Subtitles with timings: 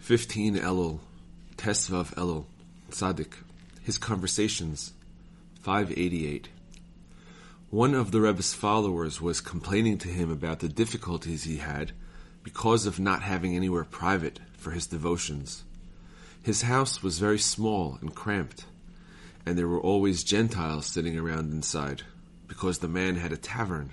[0.00, 0.98] 15 Elul,
[1.56, 2.46] Tesvav Elul,
[2.90, 3.34] Tzaddik,
[3.82, 4.94] His Conversations,
[5.60, 6.48] 588.
[7.68, 11.92] One of the Rebbe's followers was complaining to him about the difficulties he had
[12.42, 15.64] because of not having anywhere private for his devotions.
[16.42, 18.64] His house was very small and cramped,
[19.44, 22.02] and there were always Gentiles sitting around inside,
[22.48, 23.92] because the man had a tavern.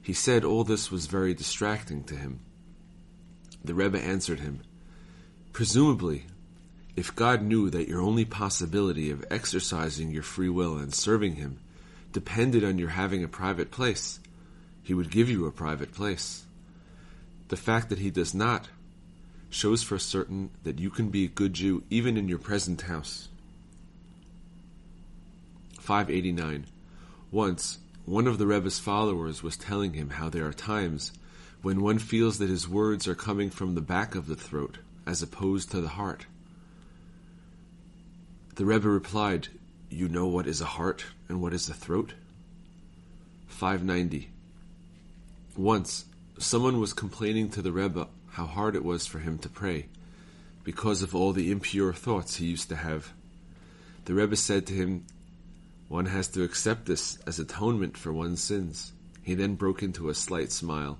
[0.00, 2.40] He said all this was very distracting to him.
[3.64, 4.60] The Rebbe answered him,
[5.56, 6.26] Presumably,
[6.96, 11.60] if God knew that your only possibility of exercising your free will and serving Him
[12.12, 14.20] depended on your having a private place,
[14.82, 16.44] He would give you a private place.
[17.48, 18.68] The fact that He does not
[19.48, 23.30] shows for certain that you can be a good Jew even in your present house.
[25.80, 26.66] 589.
[27.32, 31.12] Once, one of the Rebbe's followers was telling him how there are times
[31.62, 35.22] when one feels that his words are coming from the back of the throat as
[35.22, 36.26] opposed to the heart.
[38.56, 39.48] The Rebbe replied,
[39.90, 42.14] You know what is a heart and what is a throat?
[43.48, 44.30] 590.
[45.56, 46.06] Once,
[46.38, 49.86] someone was complaining to the Rebbe how hard it was for him to pray
[50.64, 53.12] because of all the impure thoughts he used to have.
[54.06, 55.06] The Rebbe said to him,
[55.88, 58.92] One has to accept this as atonement for one's sins.
[59.22, 60.98] He then broke into a slight smile.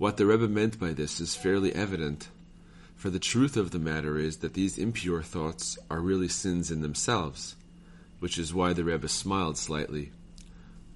[0.00, 2.30] What the Rebbe meant by this is fairly evident,
[2.96, 6.80] for the truth of the matter is that these impure thoughts are really sins in
[6.80, 7.54] themselves,
[8.18, 10.10] which is why the Rebbe smiled slightly.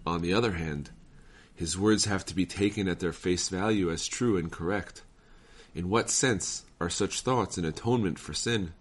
[0.06, 0.88] On the other hand,
[1.54, 5.02] his words have to be taken at their face value as true and correct.
[5.74, 8.72] In what sense are such thoughts an atonement for sin?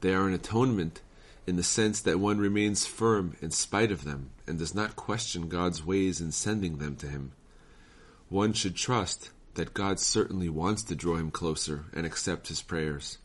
[0.00, 1.02] They are an atonement
[1.46, 5.50] in the sense that one remains firm in spite of them and does not question
[5.50, 7.32] God's ways in sending them to him
[8.28, 13.18] one should trust that God certainly wants to draw him closer and accept his prayers,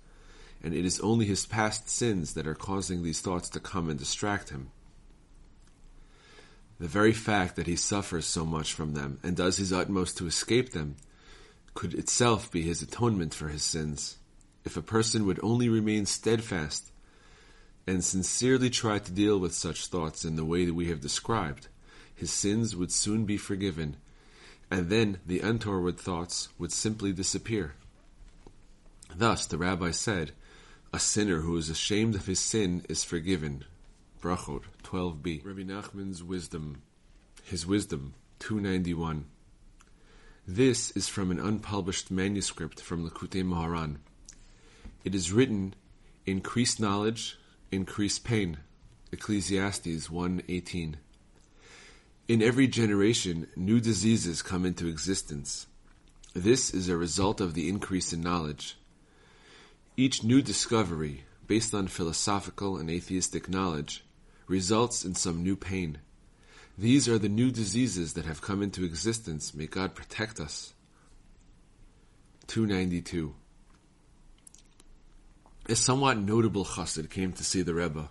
[0.63, 3.97] and it is only his past sins that are causing these thoughts to come and
[3.97, 4.71] distract him.
[6.79, 10.27] The very fact that he suffers so much from them and does his utmost to
[10.27, 10.95] escape them
[11.73, 14.17] could itself be his atonement for his sins.
[14.63, 16.91] If a person would only remain steadfast
[17.85, 21.67] and sincerely try to deal with such thoughts in the way that we have described,
[22.15, 23.97] his sins would soon be forgiven
[24.71, 27.75] and then the untoward thoughts would simply disappear.
[29.15, 30.33] Thus, the rabbi said,
[30.93, 33.65] a sinner who is ashamed of his sin is forgiven.
[34.21, 35.45] Brachot 12b.
[35.45, 36.81] Rabbi Nachman's wisdom,
[37.43, 39.25] his wisdom 291.
[40.47, 43.97] This is from an unpublished manuscript from Likutei Moharan.
[45.03, 45.75] It is written,
[46.25, 47.37] "Increase knowledge,
[47.71, 48.57] increase pain."
[49.11, 50.97] Ecclesiastes 1:18.
[52.29, 55.65] In every generation, new diseases come into existence.
[56.35, 58.77] This is a result of the increase in knowledge.
[59.97, 64.05] Each new discovery, based on philosophical and atheistic knowledge,
[64.45, 65.97] results in some new pain.
[66.77, 69.55] These are the new diseases that have come into existence.
[69.55, 70.75] May God protect us.
[72.45, 73.33] 292.
[75.67, 78.07] A somewhat notable chassid came to see the Rebbe.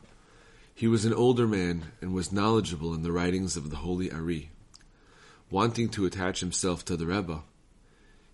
[0.79, 4.53] He was an older man and was knowledgeable in the writings of the Holy Ari.
[5.51, 7.43] Wanting to attach himself to the Rebbe,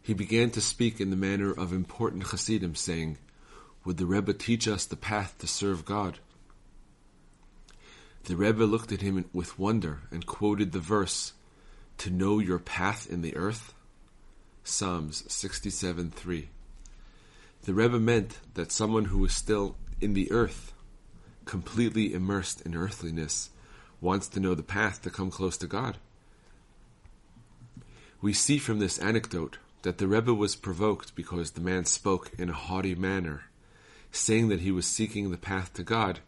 [0.03, 3.17] he began to speak in the manner of important Hasidim, saying,
[3.87, 6.19] Would the Rebbe teach us the path to serve God?
[8.25, 11.33] The Rebbe looked at him with wonder and quoted the verse,
[11.97, 13.73] To know your path in the earth?
[14.65, 16.49] Psalms 67 3.
[17.63, 20.74] The Rebbe meant that someone who was still in the earth
[21.45, 23.51] completely immersed in earthliness,
[24.01, 25.97] wants to know the path to come close to God.
[28.21, 32.49] We see from this anecdote that the Rebbe was provoked because the man spoke in
[32.49, 33.45] a haughty manner,
[34.11, 36.21] saying that he was seeking the path to God,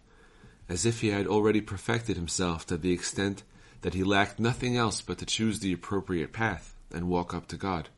[0.69, 3.43] as if he had already perfected himself to the extent
[3.83, 7.57] that he lacked nothing else but to choose the appropriate path and walk up to
[7.57, 7.89] God.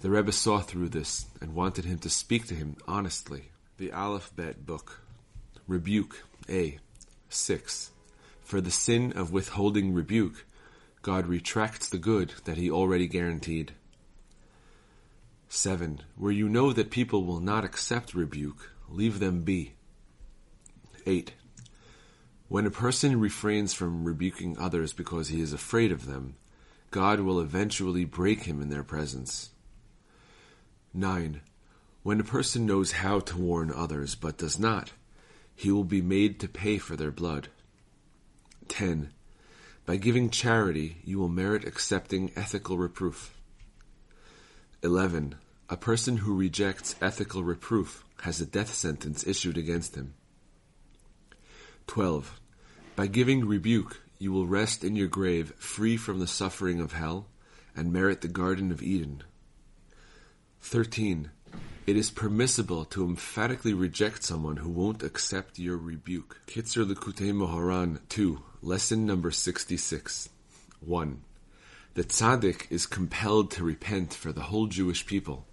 [0.00, 3.50] The Rebbe saw through this and wanted him to speak to him honestly.
[3.78, 5.00] The Aleph Bet book
[5.68, 6.78] Rebuke A.
[7.28, 7.90] 6.
[8.42, 10.46] For the sin of withholding rebuke,
[11.02, 13.74] God retracts the good that He already guaranteed.
[15.50, 16.00] 7.
[16.16, 19.74] Where you know that people will not accept rebuke, leave them be.
[21.04, 21.32] 8.
[22.48, 26.36] When a person refrains from rebuking others because he is afraid of them,
[26.90, 29.50] God will eventually break him in their presence.
[30.94, 31.42] 9.
[32.02, 34.92] When a person knows how to warn others but does not,
[35.58, 37.48] he will be made to pay for their blood.
[38.68, 39.10] 10.
[39.84, 43.34] By giving charity, you will merit accepting ethical reproof.
[44.84, 45.34] 11.
[45.68, 50.14] A person who rejects ethical reproof has a death sentence issued against him.
[51.88, 52.40] 12.
[52.94, 57.26] By giving rebuke, you will rest in your grave free from the suffering of hell
[57.74, 59.24] and merit the Garden of Eden.
[60.60, 61.32] 13.
[61.88, 66.38] It is permissible to emphatically reject someone who won't accept your rebuke.
[66.46, 70.28] Kitzur Likutei Moharan 2, lesson number 66.
[70.80, 71.22] 1.
[71.94, 75.46] The tzaddik is compelled to repent for the whole Jewish people.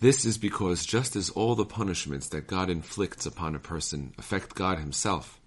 [0.00, 4.54] This is because just as all the punishments that God inflicts upon a person affect
[4.54, 5.40] God himself,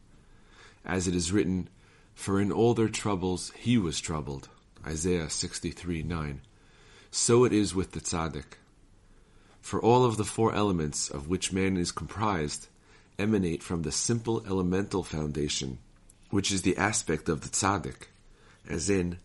[0.83, 1.69] as it is written,
[2.16, 4.50] For in all their troubles he was troubled,
[4.83, 6.42] Isaiah 63 9,
[7.12, 8.56] so it is with the tzaddik.
[9.61, 12.67] For all of the four elements of which man is comprised
[13.17, 15.77] emanate from the simple elemental foundation,
[16.29, 18.07] which is the aspect of the tzaddik,
[18.67, 19.19] as in,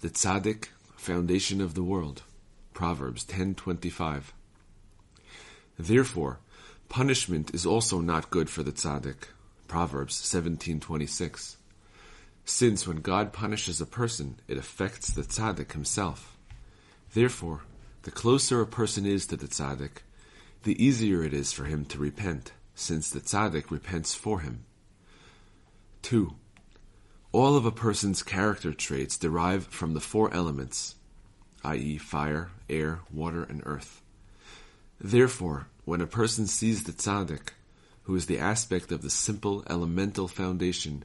[0.00, 2.22] the tzaddik, foundation of the world.
[2.74, 4.32] Proverbs 10:25.
[5.78, 6.38] Therefore,
[6.88, 9.28] punishment is also not good for the tzaddik.
[9.66, 11.56] Proverbs 17:26.
[12.44, 16.36] Since when God punishes a person, it affects the tzaddik himself.
[17.14, 17.62] Therefore,
[18.02, 20.02] the closer a person is to the tzaddik,
[20.62, 24.64] the easier it is for him to repent, since the tzaddik repents for him.
[26.02, 26.34] 2.
[27.32, 30.94] All of a person's character traits derive from the four elements,
[31.64, 34.00] i.e., fire, air, water, and earth.
[35.00, 37.50] Therefore, when a person sees the tzaddik,
[38.04, 41.04] who is the aspect of the simple elemental foundation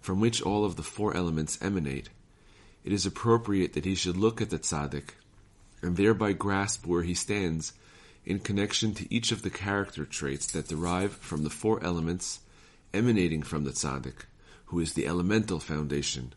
[0.00, 2.08] from which all of the four elements emanate,
[2.82, 5.10] it is appropriate that he should look at the tzaddik
[5.82, 7.72] and thereby grasp where he stands
[8.24, 12.40] in connection to each of the character traits that derive from the four elements
[12.92, 14.24] emanating from the tzaddik,
[14.66, 16.34] who is the elemental foundation.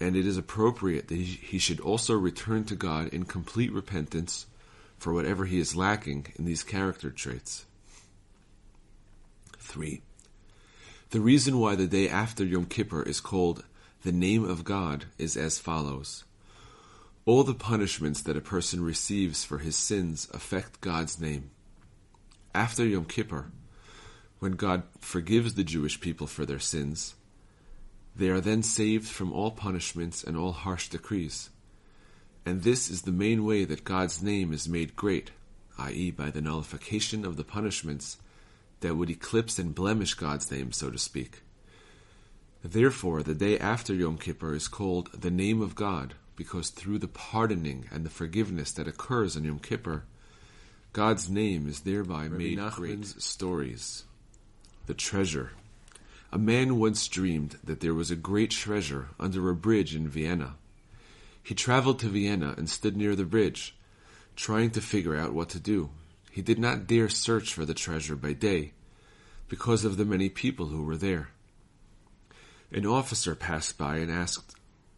[0.00, 4.46] And it is appropriate that he should also return to God in complete repentance
[4.98, 7.64] for whatever he is lacking in these character traits.
[9.58, 10.02] 3.
[11.10, 13.64] The reason why the day after Yom Kippur is called
[14.02, 16.24] the name of God is as follows.
[17.24, 21.50] All the punishments that a person receives for his sins affect God's name.
[22.52, 23.52] After Yom Kippur,
[24.40, 27.14] when God forgives the Jewish people for their sins,
[28.16, 31.50] they are then saved from all punishments and all harsh decrees.
[32.44, 35.30] And this is the main way that God's name is made great,
[35.78, 38.18] i.e., by the nullification of the punishments
[38.80, 41.42] that would eclipse and blemish God's name, so to speak.
[42.64, 47.08] Therefore, the day after Yom Kippur is called the name of God, because through the
[47.08, 50.04] pardoning and the forgiveness that occurs on Yom Kippur,
[50.92, 53.22] God's name is thereby Rabbi made Nachman's great.
[53.22, 54.04] Stories.
[54.86, 55.52] The treasure.
[56.30, 60.56] A man once dreamed that there was a great treasure under a bridge in Vienna.
[61.42, 63.76] He traveled to Vienna and stood near the bridge,
[64.36, 65.90] trying to figure out what to do.
[66.30, 68.72] He did not dare search for the treasure by day,
[69.48, 71.28] because of the many people who were there.
[72.70, 74.54] An officer passed by and asked,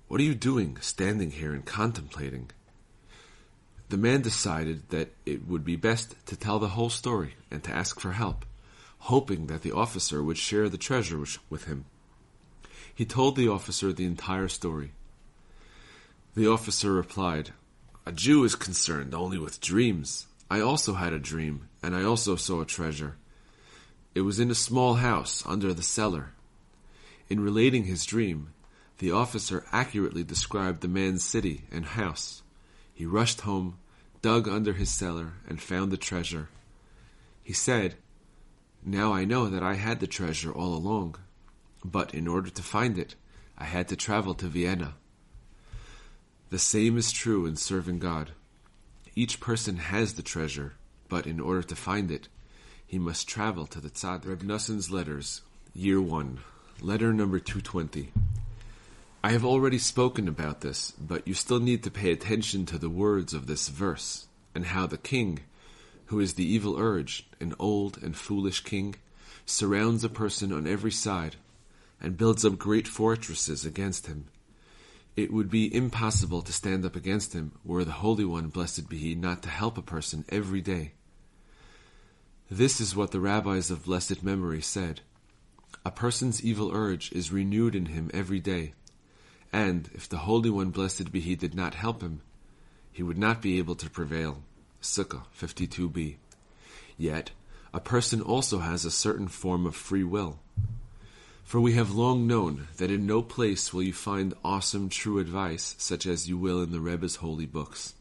[0.07, 2.51] What are you doing, standing here and contemplating?
[3.89, 7.75] The man decided that it would be best to tell the whole story and to
[7.75, 8.45] ask for help,
[8.99, 11.87] hoping that the officer would share the treasure with him.
[12.95, 14.93] He told the officer the entire story.
[16.35, 17.51] The officer replied,
[18.07, 20.27] A Jew is concerned only with dreams.
[20.51, 23.17] I also had a dream, and I also saw a treasure.
[24.15, 26.33] It was in a small house under the cellar.
[27.29, 28.54] In relating his dream,
[28.99, 32.43] the officer accurately described the man's city and house.
[32.93, 33.79] He rushed home,
[34.23, 36.49] dug under his cellar, and found the treasure.
[37.43, 37.97] He said,
[38.85, 41.17] Now I know that I had the treasure all along,
[41.85, 43.17] but in order to find it,
[43.59, 44.95] I had to travel to Vienna.
[46.51, 48.31] The same is true in serving God.
[49.17, 50.75] Each person has the treasure,
[51.09, 52.29] but in order to find it,
[52.87, 54.27] he must travel to the tzaddik.
[54.27, 56.39] Reb Noson's Letters, Year 1,
[56.81, 58.13] Letter number 220.
[59.25, 62.91] I have already spoken about this, but you still need to pay attention to the
[62.91, 65.41] words of this verse, and how the king,
[66.07, 68.97] who is the evil urge, an old and foolish king,
[69.47, 71.37] surrounds a person on every side,
[72.01, 74.27] and builds up great fortresses against him
[75.17, 78.99] it would be impossible to stand up against him were the Holy One, blessed be
[78.99, 80.93] He, not to help a person every day.
[82.51, 85.03] This is what the rabbis of blessed memory said.
[85.85, 88.75] A person's evil urge is renewed in him every day,
[89.55, 92.23] and if the Holy One, blessed be He, did not help him,
[92.91, 94.43] he would not be able to prevail.
[94.83, 96.17] Sukkah 52b.
[96.99, 97.31] Yet,
[97.73, 100.41] a person also has a certain form of free will.
[101.45, 105.77] For we have long known that in no place will you find awesome true advice
[105.79, 107.95] such as you will in the Rebbe's holy books.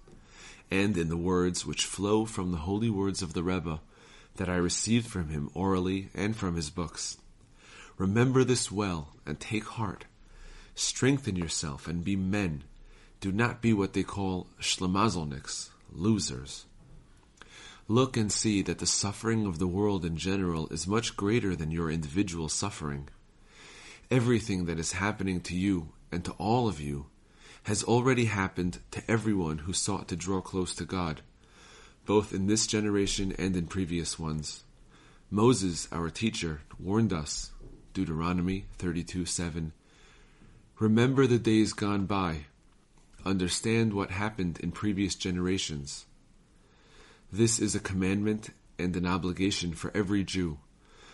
[0.74, 3.80] and in the words which flow from the holy words of the Rebbe
[4.38, 7.18] that I received from him orally and from his books.
[8.00, 10.06] Remember this well and take heart.
[10.76, 12.64] Strengthen yourself and be men.
[13.20, 16.66] Do not be what they call shlemazelniks, losers.
[17.88, 21.72] Look and see that the suffering of the world in general is much greater than
[21.72, 23.10] your individual suffering.
[24.10, 27.08] Everything that is happening to you and to all of you
[27.64, 31.22] has already happened to everyone who sought to draw close to God,
[32.06, 34.64] both in this generation and in previous ones.
[35.30, 37.52] Moses, our teacher, warned us,
[37.94, 39.74] Deuteronomy 32 7,
[40.80, 42.46] Remember the days gone by.
[43.24, 46.06] Understand what happened in previous generations.
[47.32, 48.50] This is a commandment
[48.80, 50.58] and an obligation for every Jew.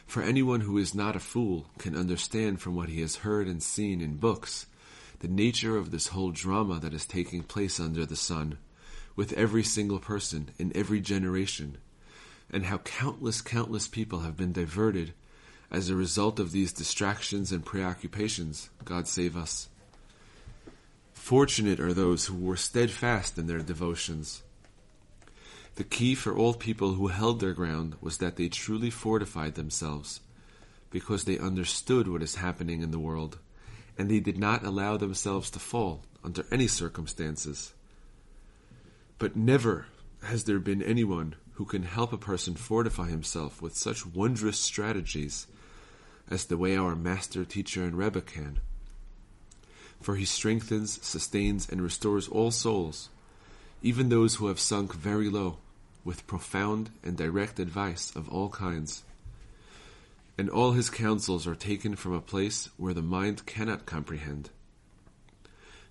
[0.07, 3.61] For anyone who is not a fool can understand from what he has heard and
[3.61, 4.65] seen in books
[5.19, 8.57] the nature of this whole drama that is taking place under the sun,
[9.17, 11.77] with every single person in every generation,
[12.49, 15.13] and how countless, countless people have been diverted
[15.71, 18.69] as a result of these distractions and preoccupations.
[18.85, 19.69] God save us.
[21.13, 24.41] Fortunate are those who were steadfast in their devotions.
[25.75, 30.21] The key for all people who held their ground was that they truly fortified themselves,
[30.89, 33.37] because they understood what is happening in the world
[33.99, 37.73] and they did not allow themselves to fall under any circumstances.
[39.17, 39.87] But never
[40.23, 45.47] has there been anyone who can help a person fortify himself with such wondrous strategies
[46.29, 48.59] as the way our master, teacher, and Rebbe can.
[50.01, 53.09] For he strengthens, sustains, and restores all souls,
[53.81, 55.57] even those who have sunk very low,
[56.05, 59.03] with profound and direct advice of all kinds
[60.39, 64.49] and all his counsels are taken from a place where the mind cannot comprehend.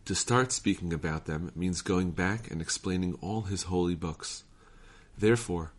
[0.07, 4.45] To start speaking about them means going back and explaining all his holy books.
[5.19, 5.73] Therefore,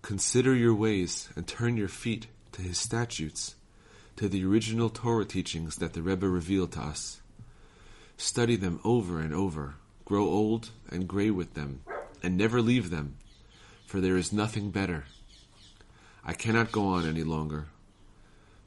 [0.00, 3.56] consider your ways and turn your feet to his statutes,
[4.16, 7.20] to the original Torah teachings that the Rebbe revealed to us.
[8.16, 11.82] Study them over and over, grow old and gray with them,
[12.22, 13.16] and never leave them,
[13.86, 15.04] for there is nothing better
[16.24, 17.66] I cannot go on any longer.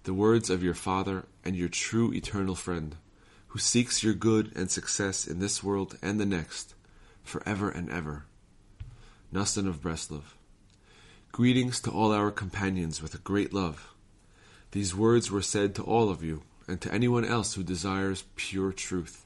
[0.03, 2.97] The words of your Father and your true eternal friend,
[3.47, 6.75] who seeks your good and success in this world and the next,
[7.23, 8.25] forever and ever.
[9.33, 10.35] Nassan of Breslov.
[11.35, 13.93] Greetings to all our companions with a great love.
[14.71, 18.71] These words were said to all of you and to anyone else who desires pure
[18.71, 19.25] truth.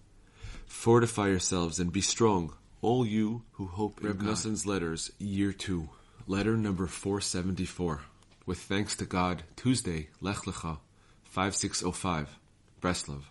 [0.66, 4.26] Fortify yourselves and be strong, all you who hope in.
[4.26, 5.88] Nassan's Letters, Year 2,
[6.26, 8.02] Letter number 474
[8.44, 10.80] with thanks to God, Tuesday, Lech Lecha,
[11.26, 12.40] 5605,
[12.82, 13.22] Breslov.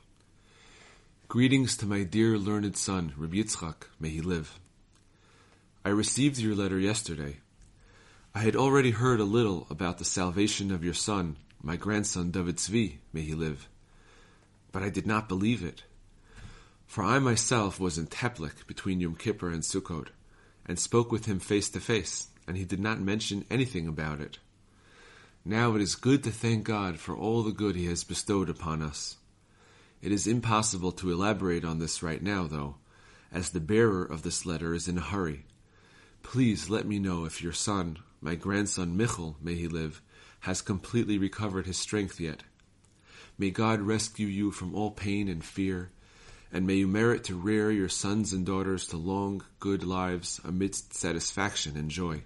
[1.27, 4.61] Greetings to my dear learned son, Rabbi Yitzchak, may he live.
[5.85, 7.39] I received your letter yesterday.
[8.39, 12.59] I had already heard a little about the salvation of your son, my grandson David
[12.59, 13.69] Zvi, may he live.
[14.71, 15.83] But I did not believe it.
[16.87, 20.11] For I myself was in Teplik between Yom Kippur and Sukkot,
[20.65, 24.39] and spoke with him face to face, and he did not mention anything about it.
[25.45, 28.83] Now it is good to thank God for all the good He has bestowed upon
[28.83, 29.17] us.
[30.01, 32.77] It is impossible to elaborate on this right now, though,
[33.33, 35.45] as the bearer of this letter is in a hurry.
[36.23, 40.03] Please let me know if your son, my grandson Michal, may he live,
[40.41, 42.43] has completely recovered his strength yet.
[43.39, 45.91] May God rescue you from all pain and fear,
[46.53, 50.95] and may you merit to rear your sons and daughters to long, good lives amidst
[50.95, 52.23] satisfaction and joy.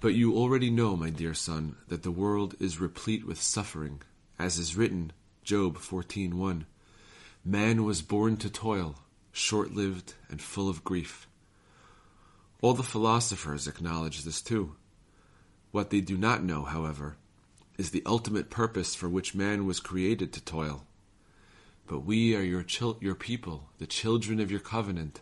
[0.00, 4.00] But you already know, my dear son, that the world is replete with suffering,
[4.38, 6.66] as is written, Job 14:1.
[7.44, 8.96] Man was born to toil,
[9.32, 11.26] short-lived and full of grief.
[12.60, 14.74] All the philosophers acknowledge this too.
[15.70, 17.16] What they do not know, however,
[17.76, 20.84] is the ultimate purpose for which man was created to toil.
[21.86, 25.20] But we are your, chil- your people, the children of your covenant,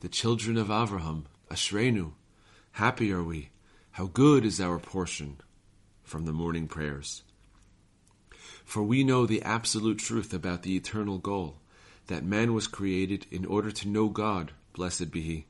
[0.00, 2.12] the children of Avraham, Ashrenu.
[2.72, 3.50] Happy are we
[3.92, 5.40] how good is our portion
[6.02, 7.22] from the morning prayers.
[8.64, 11.58] For we know the absolute truth about the eternal goal,
[12.06, 15.46] that man was created in order to know God, blessed be he,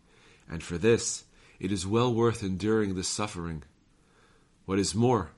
[0.51, 1.25] and for this
[1.59, 3.63] it is well worth enduring this suffering.
[4.67, 5.31] What is more,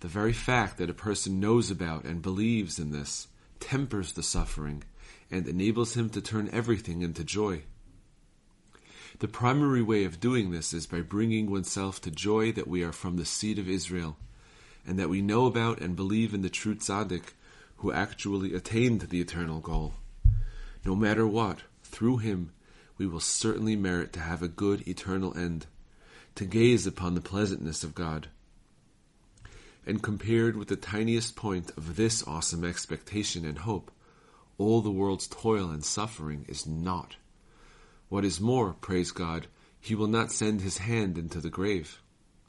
[0.00, 3.28] the very fact that a person knows about and believes in this
[3.60, 4.84] tempers the suffering
[5.30, 7.62] and enables him to turn everything into joy.
[9.20, 12.92] The primary way of doing this is by bringing oneself to joy that we are
[12.92, 14.16] from the seed of Israel,
[14.86, 17.32] and that we know about and believe in the true tzaddik
[17.76, 19.94] who actually attained the eternal goal.
[20.84, 22.52] No matter what, through him,
[22.96, 25.66] we will certainly merit to have a good eternal end,
[26.34, 28.28] to gaze upon the pleasantness of God.
[29.86, 33.90] And compared with the tiniest point of this awesome expectation and hope,
[34.56, 37.16] all the world's toil and suffering is naught.
[38.08, 39.48] What is more, praise God,
[39.80, 42.00] he will not send his hand into the grave.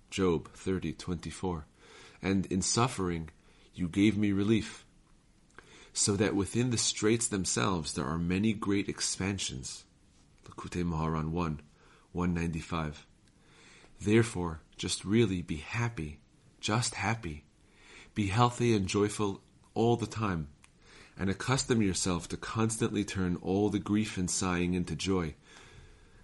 [0.09, 1.65] Job 30:24.
[2.21, 3.29] And in suffering
[3.73, 4.85] you gave me relief.
[5.91, 9.84] So that within the straits themselves there are many great expansions.
[10.45, 11.61] Likutei Moharan 1,
[12.11, 13.05] 195.
[13.99, 16.19] Therefore, just really be happy,
[16.59, 17.45] just happy.
[18.13, 19.41] Be healthy and joyful
[19.73, 20.47] all the time,
[21.17, 25.35] and accustom yourself to constantly turn all the grief and sighing into joy,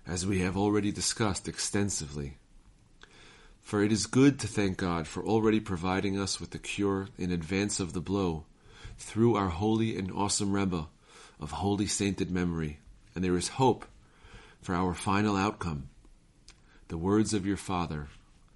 [0.08, 2.38] as we have already discussed extensively.
[3.62, 7.32] For it is good to thank God for already providing us with the cure in
[7.32, 8.46] advance of the blow
[8.98, 10.88] through our holy and awesome Rebbe
[11.40, 12.80] of holy sainted memory,
[13.16, 13.86] and there is hope
[14.62, 15.90] for our final outcome.
[16.88, 18.10] The words of your father,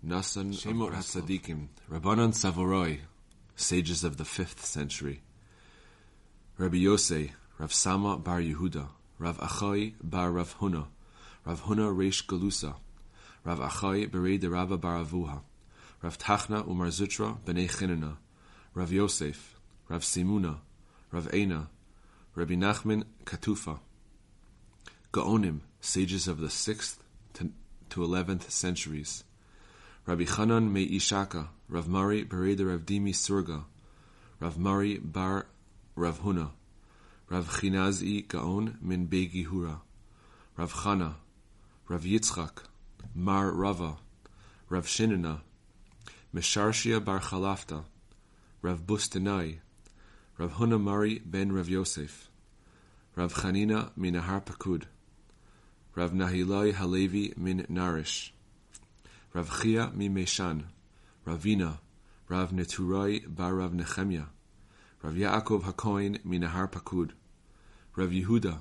[0.06, 3.00] Nasan Shemot HaTzadikim, Rabbanon Savoroi,
[3.56, 5.22] sages of the fifth century.
[6.58, 10.88] Rabbi Yosei, Rav Sama bar Yehuda, Rav Achai bar Rav Huna,
[11.44, 12.76] Rav Huna Reish Galusa,
[13.44, 15.42] Rav Achai Berei de Rabba bar Avuha,
[16.04, 18.18] Rav Tachna Umar Zutra b'nei Chinana,
[18.76, 19.56] Rav Yosef,
[19.90, 20.58] Rav Simuna,
[21.12, 21.68] Rav Eina,
[22.36, 23.80] Rabbi Nachman Katufa,
[25.16, 26.98] Gaonim, sages of the 6th
[27.36, 27.50] to,
[27.90, 29.24] 11th centuries,
[30.06, 33.64] Rabbi Chanan Me Ishaka, Rav Mari Bereda Rav Dimi Surga,
[34.42, 35.46] Rav Mari Bar
[35.96, 36.50] Rav Huna,
[37.30, 39.80] Rav Chinazi Gaon Min Begi Hura,
[40.58, 41.14] Rav Chana,
[41.88, 42.66] Rav Yitzchak,
[43.14, 43.96] Mar Rava,
[44.68, 45.40] Rav Shinana,
[46.36, 47.86] Mesharshia Bar Chalafta,
[48.62, 49.60] Rav Bustanai,
[50.38, 52.30] Rav Huna Mari Ben Rav Yosef,
[53.16, 54.84] Rav Chanina Minahar Pakud,
[55.96, 58.32] Rav Nahilai Halevi min Narish,
[59.34, 60.66] Rav Chia mi Meshan,
[61.26, 61.78] Ravina,
[62.28, 64.26] Rav Neturai bar Rav Nechemia,
[65.02, 67.12] Rav Yaakov Hakoin min Nahar Pakud,
[67.96, 68.60] Rav Yehuda,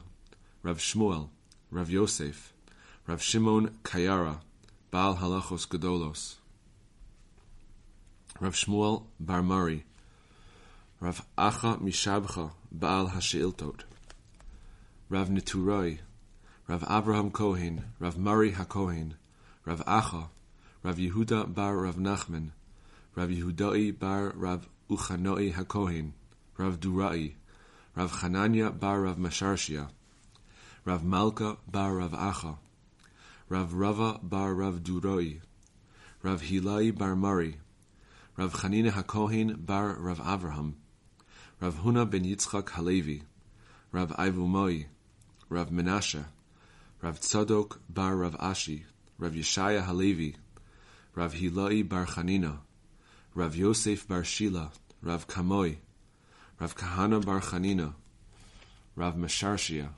[0.62, 1.28] Rav Shmuel,
[1.72, 2.52] Rav Yosef,
[3.08, 4.38] Rav Shimon Kayara,
[4.92, 6.36] Baal Halachos Gedolos,
[8.38, 9.84] Rav Shmuel bar Mari,
[11.00, 13.80] Rav Acha Mishabcha, Baal Hasheiltot,
[15.08, 15.98] Rav Neturai,
[16.66, 19.12] Rav Abraham Kohen, Rav Mari HaKohen,
[19.66, 20.28] Rav Acha,
[20.82, 22.52] Rav Yehuda bar Rav Nachman,
[23.14, 26.12] Rav Yehudai bar Rav Uchanoi HaKohen,
[26.56, 27.34] Rav Durai,
[27.94, 29.90] Rav Chananya bar Rav Masharshia,
[30.86, 32.56] Rav Malka bar Rav Acha,
[33.50, 35.40] Rav Rava bar Rav Duroi,
[36.22, 37.58] Rav Hilai bar Mari,
[38.38, 40.72] Rav Chanina HaKohen bar Rav Avraham,
[41.60, 43.22] Rav Huna ben Yitzchak Halevi,
[43.92, 44.86] Rav Ivumoi,
[45.50, 46.24] Rav Menashe,
[47.04, 48.84] Rav Tzadok bar Rav Ashi,
[49.18, 50.36] Rav Yeshaya Halevi,
[51.14, 52.60] Rav Hilai bar Chanina,
[53.34, 54.70] Rav Yosef bar Shila,
[55.02, 55.76] Rav Kamoi,
[56.58, 57.92] Rav Kahana bar Chanina,
[58.96, 59.88] Rav Masharshia.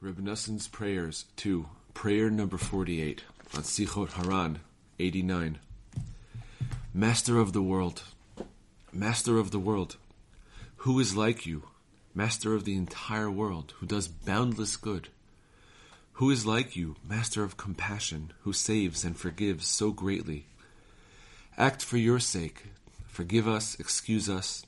[0.00, 3.22] Reb Nussin's Prayers 2, Prayer number 48,
[3.54, 4.60] on Sichot Haran
[4.98, 5.58] 89.
[6.94, 8.02] Master of the world,
[8.94, 9.96] Master of the world,
[10.76, 11.64] who is like you,
[12.14, 15.10] Master of the entire world, who does boundless good?
[16.18, 20.46] Who is like you, Master of compassion, who saves and forgives so greatly?
[21.58, 22.66] Act for your sake,
[23.08, 24.64] forgive us, excuse us,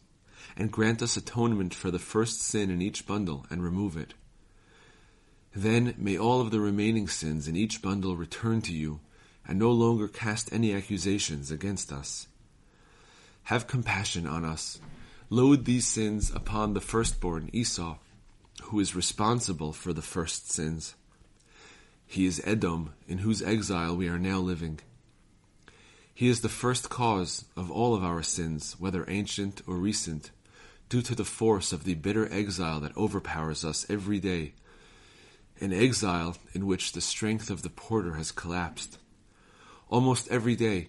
[0.56, 4.14] and grant us atonement for the first sin in each bundle and remove it.
[5.54, 8.98] Then may all of the remaining sins in each bundle return to you
[9.46, 12.26] and no longer cast any accusations against us.
[13.44, 14.80] Have compassion on us.
[15.30, 17.98] Load these sins upon the firstborn, Esau,
[18.64, 20.96] who is responsible for the first sins.
[22.06, 24.80] He is Edom, in whose exile we are now living.
[26.14, 30.30] He is the first cause of all of our sins, whether ancient or recent,
[30.88, 34.54] due to the force of the bitter exile that overpowers us every day,
[35.60, 38.98] an exile in which the strength of the porter has collapsed.
[39.88, 40.88] Almost every day,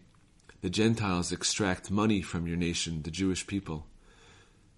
[0.61, 3.85] the Gentiles extract money from your nation, the Jewish people,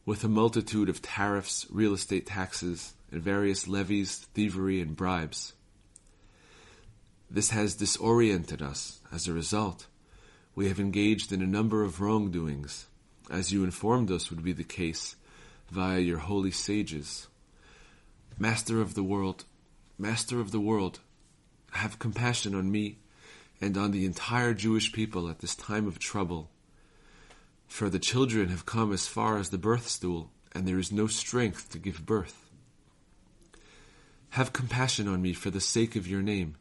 [0.05, 5.53] with a multitude of tariffs, real estate taxes, and various levies, thievery, and bribes.
[7.31, 8.99] This has disoriented us.
[9.11, 9.87] As a result,
[10.55, 12.87] we have engaged in a number of wrongdoings,
[13.29, 15.15] as you informed us would be the case
[15.69, 17.27] via your holy sages.
[18.37, 19.45] Master of the world,
[19.97, 20.99] Master of the world,
[21.71, 22.97] have compassion on me
[23.61, 26.49] and on the entire Jewish people at this time of trouble.
[27.67, 31.05] For the children have come as far as the birth stool, and there is no
[31.05, 32.49] strength to give birth.
[34.31, 36.55] Have compassion on me for the sake of your name,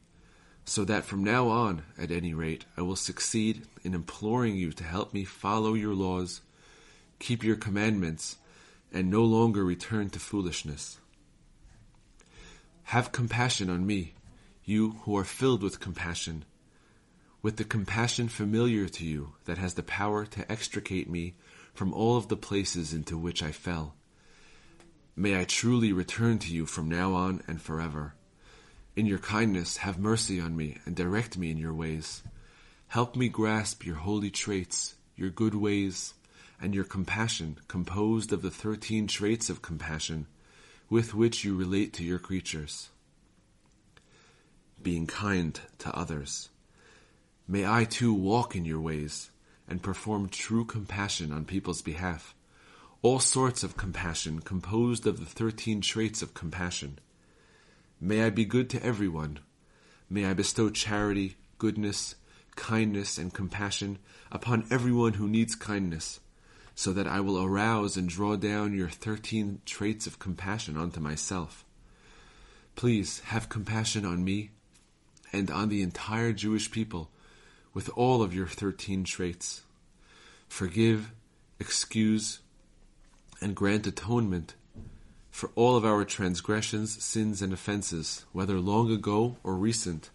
[0.68, 4.84] so that from now on, at any rate, I will succeed in imploring you to
[4.84, 6.42] help me follow your laws,
[7.18, 8.36] keep your commandments,
[8.92, 10.98] and no longer return to foolishness.
[12.84, 14.12] Have compassion on me,
[14.62, 16.44] you who are filled with compassion,
[17.40, 21.34] with the compassion familiar to you that has the power to extricate me
[21.72, 23.94] from all of the places into which I fell.
[25.16, 28.14] May I truly return to you from now on and forever.
[28.98, 32.24] In your kindness, have mercy on me and direct me in your ways.
[32.88, 36.14] Help me grasp your holy traits, your good ways,
[36.60, 40.26] and your compassion, composed of the thirteen traits of compassion
[40.90, 42.88] with which you relate to your creatures.
[44.82, 46.48] Being kind to others.
[47.46, 49.30] May I too walk in your ways
[49.68, 52.34] and perform true compassion on people's behalf.
[53.02, 56.98] All sorts of compassion composed of the thirteen traits of compassion.
[58.00, 59.40] May I be good to everyone.
[60.08, 62.14] May I bestow charity, goodness,
[62.54, 63.98] kindness, and compassion
[64.30, 66.20] upon everyone who needs kindness,
[66.76, 71.64] so that I will arouse and draw down your thirteen traits of compassion onto myself.
[72.76, 74.50] Please have compassion on me
[75.32, 77.10] and on the entire Jewish people
[77.74, 79.62] with all of your thirteen traits.
[80.48, 81.12] Forgive,
[81.58, 82.38] excuse,
[83.40, 84.54] and grant atonement
[85.38, 90.10] for all of our transgressions, sins, and offenses, whether long ago or recent.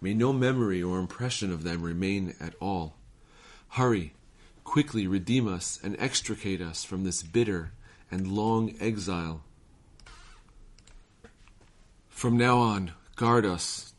[0.00, 2.96] May no memory or impression of them remain at all.
[3.68, 4.14] Hurry,
[4.64, 7.72] quickly redeem us and extricate us from this bitter
[8.10, 9.44] and long exile.
[12.08, 13.92] From now on, guard us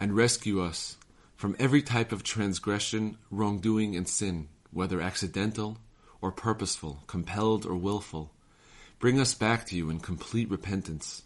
[0.00, 0.96] and rescue us
[1.36, 5.76] from every type of transgression, wrongdoing, and sin, whether accidental
[6.22, 8.32] or purposeful, compelled or willful
[8.98, 11.22] Bring us back to you in complete repentance.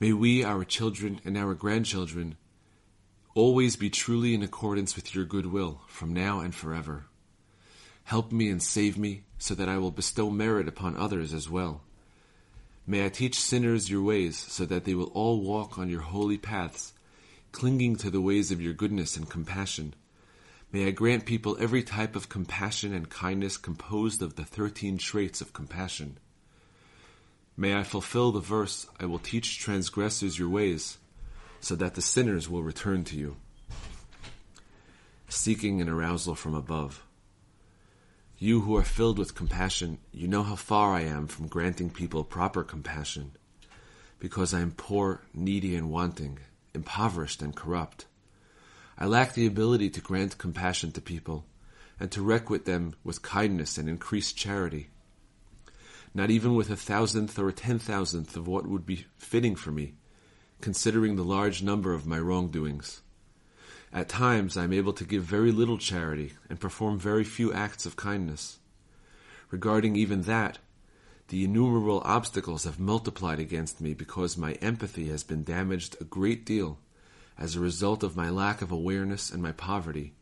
[0.00, 2.36] May we, our children, and our grandchildren
[3.34, 7.04] always be truly in accordance with your good will from now and forever.
[8.04, 11.82] Help me and save me so that I will bestow merit upon others as well.
[12.88, 16.38] May I teach sinners your ways so that they will all walk on your holy
[16.38, 16.92] paths,
[17.52, 19.94] clinging to the ways of your goodness and compassion
[20.72, 25.40] May I grant people every type of compassion and kindness composed of the thirteen traits
[25.40, 26.18] of compassion.
[27.56, 30.98] May I fulfill the verse, I will teach transgressors your ways,
[31.60, 33.36] so that the sinners will return to you.
[35.28, 37.04] Seeking an arousal from above.
[38.38, 42.22] You who are filled with compassion, you know how far I am from granting people
[42.22, 43.32] proper compassion,
[44.20, 46.38] because I am poor, needy, and wanting,
[46.72, 48.06] impoverished and corrupt.
[49.02, 51.46] I lack the ability to grant compassion to people
[51.98, 54.88] and to requite them with kindness and increased charity.
[56.12, 59.70] Not even with a thousandth or a ten thousandth of what would be fitting for
[59.70, 59.94] me,
[60.60, 63.00] considering the large number of my wrongdoings.
[63.90, 67.86] At times I am able to give very little charity and perform very few acts
[67.86, 68.58] of kindness.
[69.50, 70.58] Regarding even that,
[71.28, 76.44] the innumerable obstacles have multiplied against me because my empathy has been damaged a great
[76.44, 76.78] deal
[77.40, 80.12] as a result of my lack of awareness and my poverty,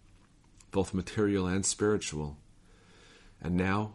[0.71, 2.37] both material and spiritual.
[3.43, 3.95] And now,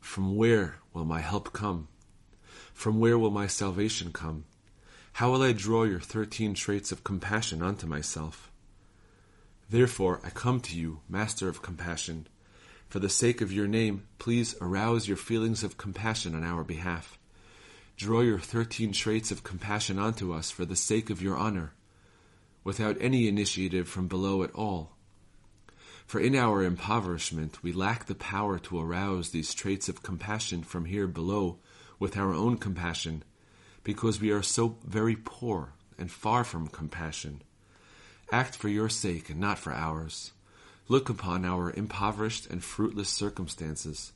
[0.00, 1.88] from where will my help come?
[2.72, 4.46] From where will my salvation come?
[5.14, 8.50] How will I draw your thirteen traits of compassion unto myself?
[9.68, 12.26] Therefore, I come to you, Master of compassion.
[12.88, 17.18] For the sake of your name, please arouse your feelings of compassion on our behalf.
[17.96, 21.72] Draw your thirteen traits of compassion onto us for the sake of your honor
[22.66, 24.90] without any initiative from below at all.
[26.04, 30.86] For in our impoverishment, we lack the power to arouse these traits of compassion from
[30.86, 31.60] here below
[32.00, 33.22] with our own compassion,
[33.84, 37.40] because we are so very poor and far from compassion.
[38.32, 40.32] Act for your sake and not for ours.
[40.88, 44.12] Look upon our impoverished and fruitless circumstances.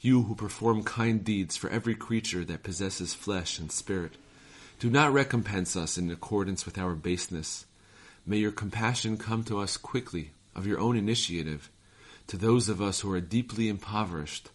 [0.00, 4.16] You who perform kind deeds for every creature that possesses flesh and spirit,
[4.82, 7.66] do not recompense us in accordance with our baseness.
[8.26, 11.70] May your compassion come to us quickly, of your own initiative,
[12.26, 14.50] to those of us who are deeply impoverished,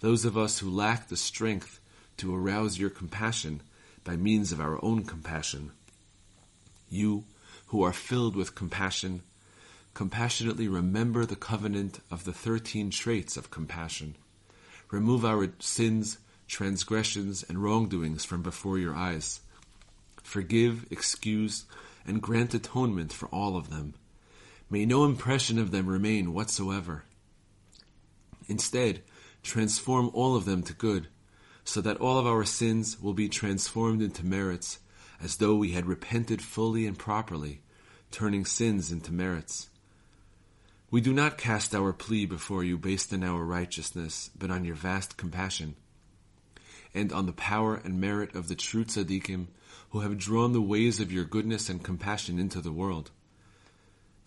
[0.00, 1.78] those of us who lack the strength
[2.16, 3.60] to arouse your compassion
[4.02, 5.72] by means of our own compassion.
[6.88, 7.24] You,
[7.66, 9.20] who are filled with compassion,
[9.92, 14.14] compassionately remember the covenant of the thirteen traits of compassion.
[14.90, 16.16] Remove our sins,
[16.48, 19.40] transgressions, and wrongdoings from before your eyes
[20.26, 21.64] forgive, excuse,
[22.04, 23.94] and grant atonement for all of them.
[24.68, 27.04] May no impression of them remain whatsoever.
[28.48, 29.02] Instead,
[29.42, 31.08] transform all of them to good,
[31.64, 34.78] so that all of our sins will be transformed into merits,
[35.20, 37.62] as though we had repented fully and properly,
[38.10, 39.68] turning sins into merits.
[40.90, 44.76] We do not cast our plea before you based on our righteousness, but on your
[44.76, 45.76] vast compassion,
[46.94, 49.48] and on the power and merit of the true tzaddikim
[49.90, 53.10] who have drawn the ways of your goodness and compassion into the world.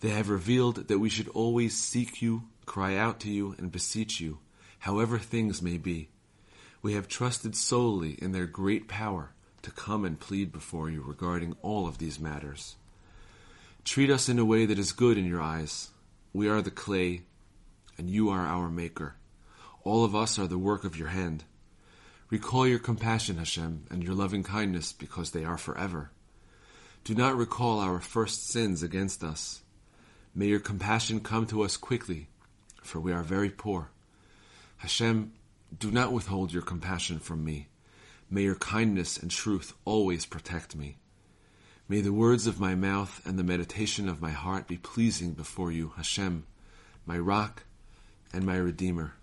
[0.00, 4.20] They have revealed that we should always seek you, cry out to you, and beseech
[4.20, 4.38] you,
[4.80, 6.08] however things may be.
[6.82, 11.54] We have trusted solely in their great power to come and plead before you regarding
[11.60, 12.76] all of these matters.
[13.84, 15.90] Treat us in a way that is good in your eyes.
[16.32, 17.22] We are the clay,
[17.98, 19.16] and you are our maker.
[19.84, 21.44] All of us are the work of your hand.
[22.30, 26.12] Recall your compassion, Hashem, and your loving kindness, because they are forever.
[27.02, 29.62] Do not recall our first sins against us.
[30.32, 32.28] May your compassion come to us quickly,
[32.82, 33.90] for we are very poor.
[34.76, 35.32] Hashem,
[35.76, 37.66] do not withhold your compassion from me.
[38.30, 40.98] May your kindness and truth always protect me.
[41.88, 45.72] May the words of my mouth and the meditation of my heart be pleasing before
[45.72, 46.46] you, Hashem,
[47.04, 47.64] my rock
[48.32, 49.14] and my redeemer.